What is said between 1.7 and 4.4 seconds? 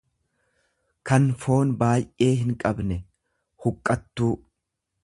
baay'ee hinqabne, huqqattuu.